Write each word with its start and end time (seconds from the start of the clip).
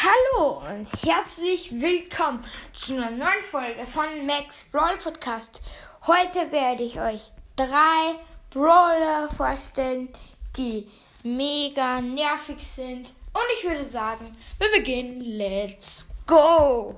Hallo 0.00 0.62
und 0.70 0.88
herzlich 1.04 1.72
willkommen 1.72 2.44
zu 2.72 2.94
einer 2.94 3.10
neuen 3.10 3.42
Folge 3.42 3.84
von 3.84 4.26
Max 4.26 4.66
Brawl 4.70 4.96
Podcast. 4.96 5.60
Heute 6.06 6.52
werde 6.52 6.84
ich 6.84 7.00
euch 7.00 7.32
drei 7.56 8.14
Brawler 8.50 9.28
vorstellen, 9.36 10.08
die 10.56 10.86
mega 11.24 12.00
nervig 12.00 12.64
sind. 12.64 13.08
Und 13.32 13.44
ich 13.58 13.68
würde 13.68 13.84
sagen, 13.84 14.36
wir 14.58 14.70
beginnen. 14.70 15.20
Let's 15.20 16.10
go! 16.28 16.94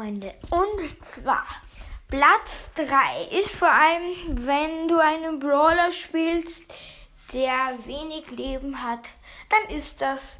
Freunde, 0.00 0.32
und 0.48 1.04
zwar 1.04 1.44
Platz 2.08 2.70
3 2.74 3.38
ist 3.38 3.50
vor 3.50 3.70
allem, 3.70 4.46
wenn 4.46 4.88
du 4.88 4.98
einen 4.98 5.38
Brawler 5.38 5.92
spielst, 5.92 6.72
der 7.34 7.76
wenig 7.84 8.30
Leben 8.30 8.82
hat, 8.82 9.10
dann 9.50 9.76
ist 9.76 10.00
das 10.00 10.38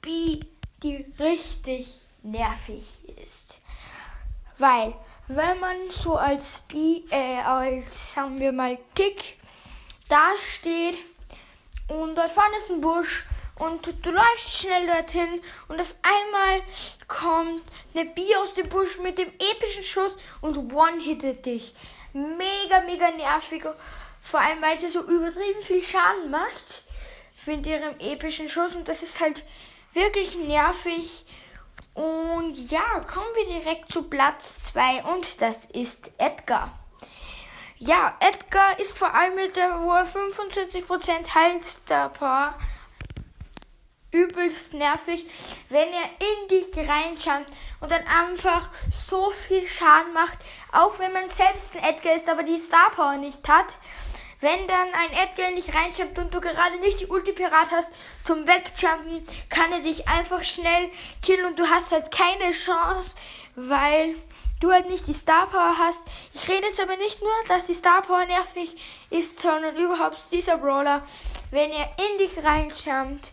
B, 0.00 0.40
die 0.82 1.04
richtig 1.18 2.06
nervig 2.22 3.06
ist. 3.22 3.54
Weil, 4.56 4.94
wenn 5.28 5.60
man 5.60 5.76
so 5.90 6.16
als 6.16 6.60
B, 6.60 7.02
äh, 7.10 7.42
als, 7.42 8.14
sagen 8.14 8.40
wir 8.40 8.52
mal, 8.52 8.78
Tick 8.94 9.36
da 10.08 10.30
steht 10.54 11.02
und 11.88 12.16
dort 12.16 12.30
vorne 12.30 12.56
ist 12.56 12.70
ein 12.70 12.80
Busch 12.80 13.26
und 13.56 13.86
du, 13.86 13.92
du 13.92 14.10
läufst 14.10 14.58
schnell 14.58 14.86
dorthin 14.86 15.42
und 15.68 15.80
auf 15.80 15.94
einmal 16.02 16.62
kommt 17.12 17.62
eine 17.94 18.06
Bi 18.06 18.34
aus 18.36 18.54
dem 18.54 18.68
Busch 18.68 18.98
mit 18.98 19.18
dem 19.18 19.28
epischen 19.28 19.82
Schuss 19.82 20.16
und 20.40 20.72
one-hittet 20.72 21.44
dich. 21.44 21.74
Mega, 22.12 22.80
mega 22.86 23.10
nervig. 23.10 23.64
Vor 24.22 24.40
allem, 24.40 24.62
weil 24.62 24.78
sie 24.78 24.88
so 24.88 25.02
übertrieben 25.02 25.62
viel 25.62 25.82
Schaden 25.82 26.30
macht 26.30 26.84
mit 27.44 27.66
ihrem 27.66 27.98
epischen 27.98 28.48
Schuss 28.48 28.74
und 28.74 28.88
das 28.88 29.02
ist 29.02 29.20
halt 29.20 29.44
wirklich 29.92 30.36
nervig. 30.36 31.26
Und 31.94 32.70
ja, 32.70 33.00
kommen 33.00 33.34
wir 33.34 33.60
direkt 33.60 33.92
zu 33.92 34.04
Platz 34.04 34.62
2 34.72 35.04
und 35.04 35.40
das 35.42 35.66
ist 35.66 36.12
Edgar. 36.18 36.78
Ja, 37.76 38.16
Edgar 38.20 38.78
ist 38.78 38.96
vor 38.96 39.12
allem 39.12 39.34
mit 39.34 39.56
der 39.56 39.80
hohe 39.80 40.04
25% 40.04 41.34
Heilstar 41.34 42.10
übelst 44.12 44.74
nervig, 44.74 45.26
wenn 45.68 45.88
er 45.88 46.04
in 46.20 46.48
dich 46.48 46.68
reinschaut 46.76 47.46
und 47.80 47.90
dann 47.90 48.06
einfach 48.06 48.68
so 48.90 49.30
viel 49.30 49.66
Schaden 49.66 50.12
macht, 50.12 50.38
auch 50.70 50.98
wenn 50.98 51.12
man 51.12 51.28
selbst 51.28 51.74
ein 51.74 51.82
Edgar 51.82 52.14
ist, 52.14 52.28
aber 52.28 52.42
die 52.42 52.58
Star 52.58 52.90
Power 52.90 53.16
nicht 53.16 53.46
hat. 53.48 53.74
Wenn 54.40 54.66
dann 54.66 54.88
ein 54.92 55.12
Edgar 55.12 55.48
in 55.48 55.56
dich 55.56 55.72
reinschaut 55.72 56.18
und 56.18 56.34
du 56.34 56.40
gerade 56.40 56.76
nicht 56.78 57.00
die 57.00 57.06
Ulti-Pirat 57.06 57.70
hast 57.70 57.88
zum 58.24 58.46
Wegjumpen, 58.46 59.24
kann 59.48 59.72
er 59.72 59.80
dich 59.80 60.08
einfach 60.08 60.42
schnell 60.42 60.90
killen 61.22 61.46
und 61.46 61.58
du 61.58 61.68
hast 61.68 61.92
halt 61.92 62.10
keine 62.10 62.50
Chance, 62.50 63.16
weil 63.54 64.16
du 64.58 64.72
halt 64.72 64.88
nicht 64.88 65.06
die 65.06 65.14
Star 65.14 65.46
Power 65.46 65.76
hast. 65.78 66.02
Ich 66.34 66.48
rede 66.48 66.66
jetzt 66.66 66.80
aber 66.80 66.96
nicht 66.96 67.20
nur, 67.20 67.32
dass 67.46 67.66
die 67.66 67.74
Star 67.74 68.02
Power 68.02 68.26
nervig 68.26 68.74
ist, 69.10 69.40
sondern 69.40 69.76
überhaupt 69.76 70.18
dieser 70.32 70.56
Brawler, 70.56 71.06
wenn 71.50 71.70
er 71.70 71.90
in 71.98 72.18
dich 72.18 72.42
reinschaut, 72.42 73.30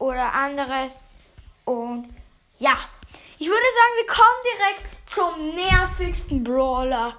oder 0.00 0.34
anderes. 0.34 0.94
Und 1.64 2.12
ja, 2.58 2.76
ich 3.38 3.46
würde 3.46 3.60
sagen, 3.60 3.94
wir 3.96 4.06
kommen 4.06 4.42
direkt 4.58 5.10
zum 5.10 5.54
nervigsten 5.54 6.42
Brawler 6.42 7.16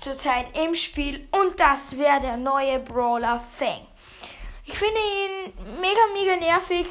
zurzeit 0.00 0.46
im 0.56 0.74
Spiel. 0.74 1.28
Und 1.30 1.60
das 1.60 1.98
wäre 1.98 2.20
der 2.20 2.36
neue 2.36 2.78
Brawler 2.78 3.38
Fang. 3.40 3.86
Ich 4.64 4.78
finde 4.78 4.98
ihn 4.98 5.52
mega, 5.80 6.00
mega 6.14 6.36
nervig, 6.36 6.86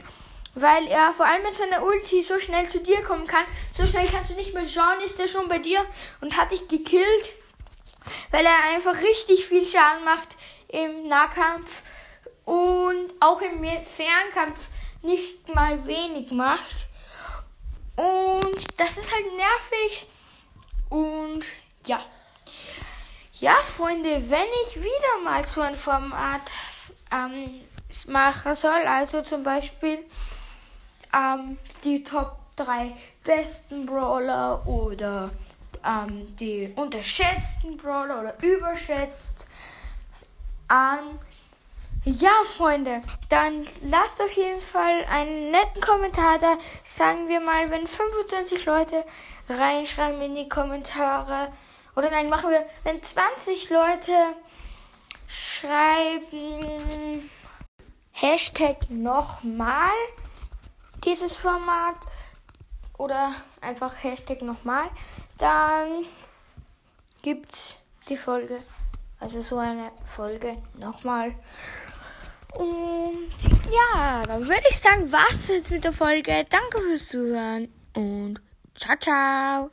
weil 0.56 0.88
er 0.88 1.14
vor 1.14 1.26
allem 1.26 1.44
mit 1.44 1.56
seiner 1.56 1.84
Ulti 1.84 2.22
so 2.22 2.40
schnell 2.40 2.68
zu 2.68 2.80
dir 2.80 3.02
kommen 3.02 3.26
kann. 3.26 3.46
So 3.76 3.88
schnell 3.88 4.08
kannst 4.08 4.30
du 4.30 4.36
nicht 4.36 4.54
mehr 4.54 4.68
schauen, 4.68 5.00
ist 5.04 5.20
er 5.20 5.28
schon 5.28 5.48
bei 5.48 5.58
dir 5.58 5.86
und 6.20 6.36
hat 6.38 6.52
dich 6.52 6.68
gekillt, 6.68 7.36
weil 8.32 8.46
er 8.46 8.76
einfach 8.76 9.02
richtig 9.02 9.46
viel 9.46 9.66
Schaden 9.66 10.04
macht 10.04 10.36
im 10.68 11.08
Nahkampf 11.08 11.82
und 12.46 13.14
auch 13.20 13.42
im 13.42 13.64
Fernkampf 13.64 14.60
nicht 15.02 15.54
mal 15.54 15.86
wenig 15.86 16.32
macht. 16.32 16.88
Und 17.96 18.66
das 18.78 18.98
ist 18.98 19.12
halt 19.14 19.26
nervig. 19.36 20.08
Und 20.90 21.46
ja. 21.86 22.00
Ja, 23.40 23.56
Freunde, 23.56 24.30
wenn 24.30 24.48
ich 24.66 24.76
wieder 24.76 25.24
mal 25.24 25.44
so 25.46 25.62
ein 25.62 25.74
Format 25.74 26.42
ähm, 27.12 27.62
machen 28.08 28.54
soll, 28.56 28.86
also 28.86 29.22
zum 29.24 29.44
Beispiel 29.44 30.00
ähm, 31.14 31.58
die 31.84 32.04
Top 32.04 32.38
3 32.58 32.96
besten 33.24 33.86
Brawler 33.86 34.66
oder 34.68 35.32
ähm, 35.84 36.36
die 36.36 36.72
unterschätzten 36.76 37.78
Brawler 37.78 38.22
oder 38.22 38.44
überschätzt, 38.44 39.48
ähm, 40.70 41.20
ja, 42.04 42.32
Freunde, 42.46 43.02
dann 43.30 43.68
lasst 43.84 44.22
auf 44.22 44.34
jeden 44.34 44.60
Fall 44.60 45.06
einen 45.06 45.52
netten 45.52 45.82
Kommentar 45.82 46.40
da. 46.40 46.58
Sagen 46.84 47.28
wir 47.28 47.40
mal, 47.40 47.70
wenn 47.70 47.86
25 47.86 48.66
Leute 48.66 49.06
reinschreiben 49.48 50.20
in 50.22 50.34
die 50.34 50.50
Kommentare. 50.50 51.54
Oder 51.96 52.10
nein, 52.10 52.28
machen 52.28 52.50
wir, 52.50 52.66
wenn 52.84 53.04
20 53.04 53.70
Leute 53.70 54.14
schreiben 55.28 57.30
Hashtag 58.12 58.90
nochmal 58.90 59.92
dieses 61.04 61.38
Format 61.38 61.98
oder 62.98 63.36
einfach 63.62 64.04
Hashtag 64.04 64.42
nochmal, 64.42 64.90
dann 65.38 66.06
gibt's 67.22 67.78
die 68.10 68.18
Folge. 68.18 68.64
Also 69.22 69.42
so 69.42 69.58
eine 69.58 69.92
Folge 70.06 70.58
nochmal. 70.80 71.36
Und 72.56 73.30
ja, 73.72 74.24
dann 74.26 74.42
würde 74.42 74.64
ich 74.70 74.80
sagen, 74.80 75.10
was 75.12 75.48
jetzt 75.48 75.72
mit 75.72 75.84
der 75.84 75.94
Folge. 75.94 76.46
Danke 76.50 76.82
fürs 76.82 77.08
Zuhören 77.08 77.70
und 77.96 78.42
ciao, 78.76 78.98
ciao. 78.98 79.70